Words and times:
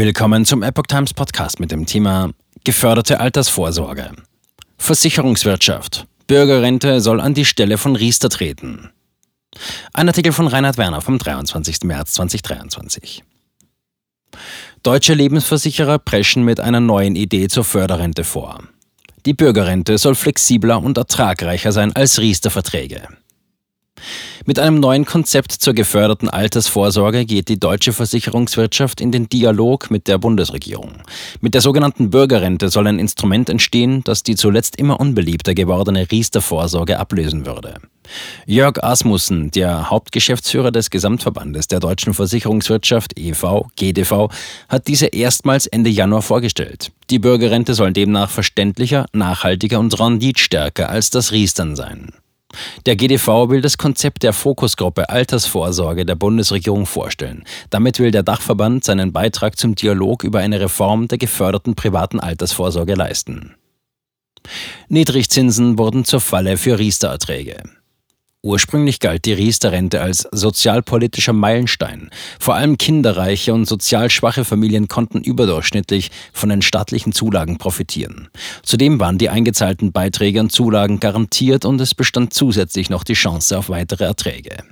Willkommen 0.00 0.46
zum 0.46 0.62
Epoch 0.62 0.86
Times 0.86 1.12
Podcast 1.12 1.60
mit 1.60 1.70
dem 1.70 1.84
Thema 1.84 2.30
Geförderte 2.64 3.20
Altersvorsorge. 3.20 4.12
Versicherungswirtschaft. 4.78 6.06
Bürgerrente 6.26 7.02
soll 7.02 7.20
an 7.20 7.34
die 7.34 7.44
Stelle 7.44 7.76
von 7.76 7.96
Riester 7.96 8.30
treten. 8.30 8.88
Ein 9.92 10.08
Artikel 10.08 10.32
von 10.32 10.46
Reinhard 10.46 10.78
Werner 10.78 11.02
vom 11.02 11.18
23. 11.18 11.82
März 11.82 12.14
2023. 12.14 13.22
Deutsche 14.82 15.12
Lebensversicherer 15.12 15.98
preschen 15.98 16.46
mit 16.46 16.60
einer 16.60 16.80
neuen 16.80 17.14
Idee 17.14 17.48
zur 17.48 17.64
Förderrente 17.64 18.24
vor. 18.24 18.62
Die 19.26 19.34
Bürgerrente 19.34 19.98
soll 19.98 20.14
flexibler 20.14 20.82
und 20.82 20.96
ertragreicher 20.96 21.72
sein 21.72 21.94
als 21.94 22.18
Riester-Verträge. 22.18 23.06
Mit 24.46 24.58
einem 24.58 24.80
neuen 24.80 25.04
Konzept 25.04 25.52
zur 25.52 25.74
geförderten 25.74 26.28
Altersvorsorge 26.28 27.24
geht 27.26 27.48
die 27.48 27.60
deutsche 27.60 27.92
Versicherungswirtschaft 27.92 29.00
in 29.00 29.12
den 29.12 29.28
Dialog 29.28 29.90
mit 29.90 30.08
der 30.08 30.18
Bundesregierung. 30.18 30.92
Mit 31.40 31.54
der 31.54 31.60
sogenannten 31.60 32.10
Bürgerrente 32.10 32.68
soll 32.68 32.86
ein 32.86 32.98
Instrument 32.98 33.48
entstehen, 33.48 34.02
das 34.04 34.22
die 34.22 34.36
zuletzt 34.36 34.76
immer 34.76 35.00
unbeliebter 35.00 35.54
gewordene 35.54 36.10
Riester-Vorsorge 36.10 36.98
ablösen 36.98 37.46
würde. 37.46 37.74
Jörg 38.46 38.82
Asmussen, 38.82 39.50
der 39.50 39.90
Hauptgeschäftsführer 39.90 40.72
des 40.72 40.90
Gesamtverbandes 40.90 41.68
der 41.68 41.80
deutschen 41.80 42.14
Versicherungswirtschaft 42.14 43.18
e.V., 43.18 43.70
GDV, 43.76 44.28
hat 44.68 44.88
diese 44.88 45.06
erstmals 45.06 45.66
Ende 45.66 45.90
Januar 45.90 46.22
vorgestellt. 46.22 46.90
Die 47.10 47.18
Bürgerrente 47.18 47.74
soll 47.74 47.92
demnach 47.92 48.30
verständlicher, 48.30 49.06
nachhaltiger 49.12 49.78
und 49.78 49.98
renditstärker 49.98 50.88
als 50.88 51.10
das 51.10 51.32
Riestern 51.32 51.76
sein. 51.76 52.12
Der 52.86 52.96
GDV 52.96 53.48
will 53.48 53.60
das 53.60 53.78
Konzept 53.78 54.22
der 54.22 54.32
Fokusgruppe 54.32 55.08
Altersvorsorge 55.08 56.04
der 56.04 56.16
Bundesregierung 56.16 56.86
vorstellen. 56.86 57.44
Damit 57.70 57.98
will 57.98 58.10
der 58.10 58.22
Dachverband 58.22 58.84
seinen 58.84 59.12
Beitrag 59.12 59.58
zum 59.58 59.74
Dialog 59.74 60.24
über 60.24 60.40
eine 60.40 60.60
Reform 60.60 61.08
der 61.08 61.18
geförderten 61.18 61.74
privaten 61.74 62.20
Altersvorsorge 62.20 62.94
leisten. 62.94 63.54
Niedrigzinsen 64.88 65.78
wurden 65.78 66.04
zur 66.04 66.20
Falle 66.20 66.56
für 66.56 66.78
Riester-Erträge. 66.78 67.62
Ursprünglich 68.42 69.00
galt 69.00 69.26
die 69.26 69.34
Riester-Rente 69.34 70.00
als 70.00 70.26
sozialpolitischer 70.32 71.34
Meilenstein. 71.34 72.08
Vor 72.38 72.54
allem 72.54 72.78
kinderreiche 72.78 73.52
und 73.52 73.66
sozial 73.66 74.08
schwache 74.08 74.46
Familien 74.46 74.88
konnten 74.88 75.20
überdurchschnittlich 75.20 76.10
von 76.32 76.48
den 76.48 76.62
staatlichen 76.62 77.12
Zulagen 77.12 77.58
profitieren. 77.58 78.28
Zudem 78.62 78.98
waren 78.98 79.18
die 79.18 79.28
eingezahlten 79.28 79.92
Beiträge 79.92 80.40
und 80.40 80.52
Zulagen 80.52 81.00
garantiert 81.00 81.66
und 81.66 81.82
es 81.82 81.94
bestand 81.94 82.32
zusätzlich 82.32 82.88
noch 82.88 83.04
die 83.04 83.12
Chance 83.12 83.58
auf 83.58 83.68
weitere 83.68 84.04
Erträge. 84.04 84.64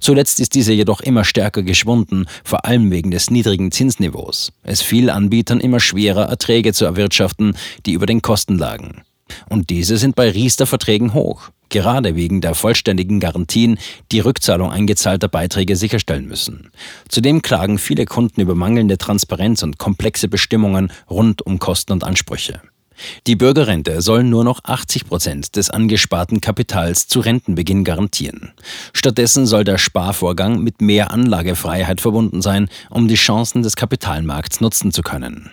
Zuletzt 0.00 0.40
ist 0.40 0.54
diese 0.54 0.72
jedoch 0.72 1.02
immer 1.02 1.24
stärker 1.24 1.62
geschwunden, 1.62 2.24
vor 2.44 2.64
allem 2.64 2.90
wegen 2.90 3.10
des 3.10 3.30
niedrigen 3.30 3.72
Zinsniveaus. 3.72 4.52
Es 4.62 4.80
fiel 4.80 5.10
Anbietern 5.10 5.60
immer 5.60 5.80
schwerer, 5.80 6.30
Erträge 6.30 6.72
zu 6.72 6.86
erwirtschaften, 6.86 7.58
die 7.84 7.92
über 7.92 8.06
den 8.06 8.22
Kosten 8.22 8.56
lagen. 8.56 9.02
Und 9.50 9.68
diese 9.68 9.98
sind 9.98 10.16
bei 10.16 10.30
Riester-Verträgen 10.30 11.12
hoch 11.12 11.50
gerade 11.72 12.14
wegen 12.14 12.40
der 12.40 12.54
vollständigen 12.54 13.18
Garantien 13.18 13.78
die 14.12 14.20
Rückzahlung 14.20 14.70
eingezahlter 14.70 15.26
Beiträge 15.26 15.74
sicherstellen 15.74 16.28
müssen. 16.28 16.70
Zudem 17.08 17.42
klagen 17.42 17.78
viele 17.78 18.04
Kunden 18.04 18.40
über 18.40 18.54
mangelnde 18.54 18.98
Transparenz 18.98 19.64
und 19.64 19.78
komplexe 19.78 20.28
Bestimmungen 20.28 20.92
rund 21.10 21.42
um 21.42 21.58
Kosten 21.58 21.92
und 21.92 22.04
Ansprüche. 22.04 22.62
Die 23.26 23.36
Bürgerrente 23.36 24.00
soll 24.00 24.22
nur 24.22 24.44
noch 24.44 24.60
80 24.64 25.06
Prozent 25.06 25.56
des 25.56 25.70
angesparten 25.70 26.40
Kapitals 26.40 27.08
zu 27.08 27.20
Rentenbeginn 27.20 27.84
garantieren. 27.84 28.52
Stattdessen 28.92 29.46
soll 29.46 29.64
der 29.64 29.78
Sparvorgang 29.78 30.62
mit 30.62 30.80
mehr 30.80 31.10
Anlagefreiheit 31.10 32.00
verbunden 32.00 32.42
sein, 32.42 32.68
um 32.90 33.08
die 33.08 33.14
Chancen 33.14 33.62
des 33.62 33.76
Kapitalmarkts 33.76 34.60
nutzen 34.60 34.92
zu 34.92 35.02
können. 35.02 35.50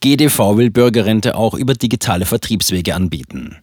GDV 0.00 0.56
will 0.56 0.70
Bürgerrente 0.70 1.34
auch 1.34 1.54
über 1.54 1.74
digitale 1.74 2.24
Vertriebswege 2.24 2.94
anbieten. 2.94 3.56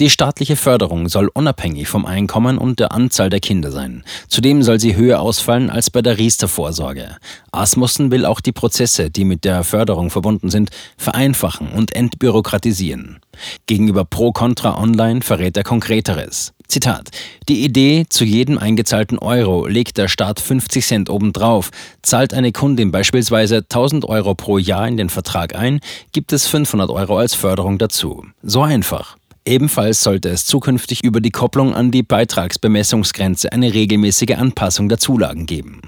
Die 0.00 0.10
staatliche 0.10 0.54
Förderung 0.54 1.08
soll 1.08 1.28
unabhängig 1.34 1.88
vom 1.88 2.06
Einkommen 2.06 2.56
und 2.56 2.78
der 2.78 2.92
Anzahl 2.92 3.30
der 3.30 3.40
Kinder 3.40 3.72
sein. 3.72 4.04
Zudem 4.28 4.62
soll 4.62 4.78
sie 4.78 4.94
höher 4.94 5.20
ausfallen 5.20 5.70
als 5.70 5.90
bei 5.90 6.02
der 6.02 6.18
Riester-Vorsorge. 6.18 7.16
Asmussen 7.50 8.12
will 8.12 8.24
auch 8.24 8.40
die 8.40 8.52
Prozesse, 8.52 9.10
die 9.10 9.24
mit 9.24 9.44
der 9.44 9.64
Förderung 9.64 10.10
verbunden 10.10 10.50
sind, 10.50 10.70
vereinfachen 10.96 11.72
und 11.72 11.96
entbürokratisieren. 11.96 13.18
Gegenüber 13.66 14.04
Pro 14.04 14.30
Contra 14.30 14.80
Online 14.80 15.20
verrät 15.20 15.56
er 15.56 15.64
Konkreteres. 15.64 16.52
Zitat. 16.68 17.10
Die 17.48 17.64
Idee, 17.64 18.06
zu 18.08 18.24
jedem 18.24 18.56
eingezahlten 18.56 19.18
Euro 19.18 19.66
legt 19.66 19.98
der 19.98 20.06
Staat 20.06 20.38
50 20.38 20.86
Cent 20.86 21.10
obendrauf. 21.10 21.70
Zahlt 22.02 22.34
eine 22.34 22.52
Kundin 22.52 22.92
beispielsweise 22.92 23.58
1000 23.58 24.04
Euro 24.04 24.36
pro 24.36 24.58
Jahr 24.58 24.86
in 24.86 24.96
den 24.96 25.08
Vertrag 25.08 25.56
ein, 25.56 25.80
gibt 26.12 26.32
es 26.32 26.46
500 26.46 26.88
Euro 26.90 27.18
als 27.18 27.34
Förderung 27.34 27.78
dazu. 27.78 28.24
So 28.42 28.62
einfach. 28.62 29.17
Ebenfalls 29.48 30.02
sollte 30.02 30.28
es 30.28 30.44
zukünftig 30.44 31.02
über 31.02 31.22
die 31.22 31.30
Kopplung 31.30 31.74
an 31.74 31.90
die 31.90 32.02
Beitragsbemessungsgrenze 32.02 33.50
eine 33.50 33.72
regelmäßige 33.72 34.36
Anpassung 34.36 34.90
der 34.90 34.98
Zulagen 34.98 35.46
geben. 35.46 35.80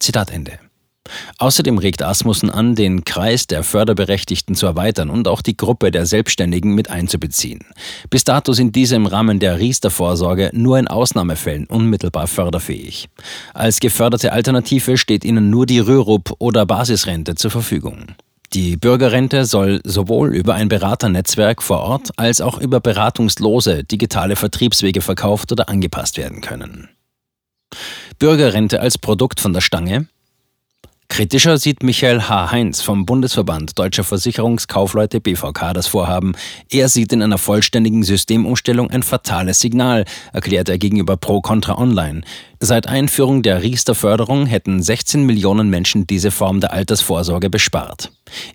Zitat 0.00 0.32
Ende. 0.32 0.58
Außerdem 1.38 1.78
regt 1.78 2.02
Asmussen 2.02 2.50
an, 2.50 2.74
den 2.74 3.04
Kreis 3.04 3.46
der 3.46 3.62
Förderberechtigten 3.62 4.56
zu 4.56 4.66
erweitern 4.66 5.10
und 5.10 5.28
auch 5.28 5.42
die 5.42 5.56
Gruppe 5.56 5.92
der 5.92 6.06
Selbstständigen 6.06 6.74
mit 6.74 6.90
einzubeziehen. 6.90 7.60
Bis 8.10 8.24
dato 8.24 8.52
sind 8.52 8.74
diese 8.74 8.96
im 8.96 9.06
Rahmen 9.06 9.38
der 9.38 9.60
Riester-Vorsorge 9.60 10.50
nur 10.52 10.80
in 10.80 10.88
Ausnahmefällen 10.88 11.66
unmittelbar 11.66 12.26
förderfähig. 12.26 13.08
Als 13.52 13.78
geförderte 13.78 14.32
Alternative 14.32 14.98
steht 14.98 15.24
ihnen 15.24 15.50
nur 15.50 15.66
die 15.66 15.78
Rürup- 15.78 16.34
oder 16.40 16.66
Basisrente 16.66 17.36
zur 17.36 17.52
Verfügung. 17.52 18.06
Die 18.52 18.76
Bürgerrente 18.76 19.46
soll 19.46 19.80
sowohl 19.84 20.34
über 20.34 20.54
ein 20.54 20.68
Beraternetzwerk 20.68 21.62
vor 21.62 21.80
Ort 21.80 22.10
als 22.16 22.40
auch 22.40 22.58
über 22.58 22.80
beratungslose 22.80 23.82
digitale 23.82 24.36
Vertriebswege 24.36 25.00
verkauft 25.00 25.50
oder 25.50 25.68
angepasst 25.68 26.18
werden 26.18 26.40
können. 26.40 26.88
Bürgerrente 28.18 28.80
als 28.80 28.98
Produkt 28.98 29.40
von 29.40 29.52
der 29.52 29.60
Stange 29.60 30.06
Kritischer 31.08 31.58
sieht 31.58 31.82
Michael 31.82 32.22
H. 32.22 32.50
Heinz 32.50 32.80
vom 32.80 33.06
Bundesverband 33.06 33.78
Deutscher 33.78 34.04
Versicherungskaufleute 34.04 35.20
BVK 35.20 35.72
das 35.72 35.86
Vorhaben. 35.86 36.32
Er 36.70 36.88
sieht 36.88 37.12
in 37.12 37.22
einer 37.22 37.38
vollständigen 37.38 38.02
Systemumstellung 38.02 38.90
ein 38.90 39.02
fatales 39.02 39.60
Signal, 39.60 40.06
erklärt 40.32 40.68
er 40.68 40.78
gegenüber 40.78 41.16
Pro 41.16 41.40
Contra 41.40 41.78
Online. 41.78 42.22
Seit 42.58 42.88
Einführung 42.88 43.42
der 43.42 43.62
Riester-Förderung 43.62 44.46
hätten 44.46 44.82
16 44.82 45.24
Millionen 45.24 45.68
Menschen 45.68 46.06
diese 46.06 46.30
Form 46.30 46.60
der 46.60 46.72
Altersvorsorge 46.72 47.50
bespart. 47.50 48.10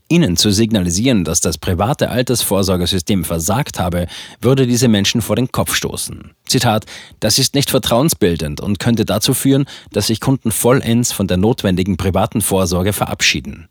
Ihnen 0.07 0.37
zu 0.37 0.51
signalisieren, 0.51 1.23
dass 1.23 1.41
das 1.41 1.57
private 1.57 2.09
Altersvorsorgesystem 2.09 3.23
versagt 3.23 3.79
habe, 3.79 4.07
würde 4.41 4.67
diese 4.67 4.87
Menschen 4.87 5.21
vor 5.21 5.35
den 5.35 5.51
Kopf 5.51 5.75
stoßen. 5.75 6.31
Zitat, 6.47 6.85
das 7.19 7.37
ist 7.37 7.55
nicht 7.55 7.69
vertrauensbildend 7.69 8.61
und 8.61 8.79
könnte 8.79 9.05
dazu 9.05 9.33
führen, 9.33 9.65
dass 9.91 10.07
sich 10.07 10.19
Kunden 10.19 10.51
vollends 10.51 11.11
von 11.11 11.27
der 11.27 11.37
notwendigen 11.37 11.97
privaten 11.97 12.41
Vorsorge 12.41 12.93
verabschieden. 12.93 13.67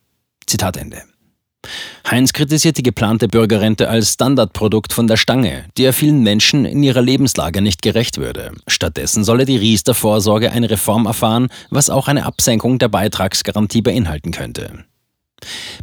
Zitat 0.47 0.77
Ende. 0.77 1.03
Heinz 2.09 2.33
kritisiert 2.33 2.79
die 2.79 2.83
geplante 2.83 3.29
Bürgerrente 3.29 3.89
als 3.89 4.15
Standardprodukt 4.15 4.93
von 4.93 5.09
der 5.09 5.17
Stange, 5.17 5.65
die 5.77 5.85
er 5.85 5.93
vielen 5.93 6.23
Menschen 6.23 6.65
in 6.65 6.83
ihrer 6.83 7.03
Lebenslage 7.03 7.61
nicht 7.61 7.83
gerecht 7.83 8.17
würde. 8.17 8.53
Stattdessen 8.67 9.25
solle 9.25 9.45
die 9.45 9.57
Riester-Vorsorge 9.57 10.53
eine 10.53 10.71
Reform 10.71 11.07
erfahren, 11.07 11.49
was 11.71 11.91
auch 11.91 12.09
eine 12.09 12.25
Absenkung 12.25 12.79
der 12.79 12.89
Beitragsgarantie 12.89 13.83
beinhalten 13.83 14.31
könnte. 14.31 14.85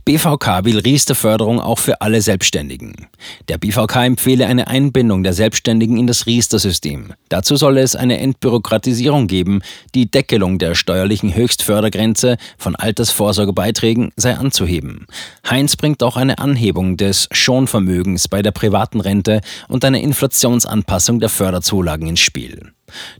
BVK 0.06 0.66
will 0.66 0.80
Riester-Förderung 0.80 1.60
auch 1.60 1.80
für 1.80 2.02
alle 2.02 2.22
Selbstständigen. 2.22 3.08
Der 3.48 3.58
BVK 3.58 4.06
empfehle 4.06 4.46
eine 4.46 4.68
Einbindung 4.68 5.24
der 5.24 5.34
Selbstständigen 5.34 5.98
in 5.98 6.06
das 6.06 6.28
Riester-System. 6.28 7.14
Dazu 7.30 7.56
solle 7.56 7.82
es 7.82 7.96
eine 7.96 8.20
Entbürokratisierung 8.20 9.28
geben, 9.28 9.62
die 9.96 10.12
Deckelung 10.12 10.60
der 10.60 10.76
steuerlichen 10.76 11.34
Höchstfördergrenze 11.34 12.38
von 12.58 12.76
Altersvorsorgebeiträgen 12.76 14.12
sei 14.16 14.36
anzuheben. 14.36 15.08
Heinz 15.50 15.76
bringt 15.76 16.04
auch 16.04 16.18
eine 16.18 16.38
Anhebung 16.38 16.98
des 16.98 17.28
Schonvermögens 17.32 18.28
bei 18.28 18.44
der 18.44 18.52
privaten 18.52 19.02
Rente 19.02 19.42
und 19.68 19.84
eine 19.86 20.02
Inflationsanpassung 20.02 21.20
der 21.20 21.30
Förderzulagen 21.30 22.08
ins 22.08 22.20
Spiel. 22.20 22.75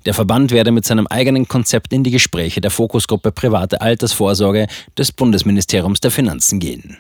Der 0.06 0.14
Verband 0.14 0.52
werde 0.52 0.72
mit 0.72 0.86
seinem 0.86 1.08
eigenen 1.08 1.48
Konzept 1.48 1.92
in 1.92 2.04
die 2.04 2.12
Gespräche 2.12 2.62
der 2.62 2.72
Fokusgruppe 2.72 3.32
Private 3.32 3.82
Altersvorsorge 3.82 4.68
des 4.98 5.12
Bundesministeriums 5.12 6.00
der 6.00 6.12
Finanzen 6.12 6.60
gehen. 6.60 6.98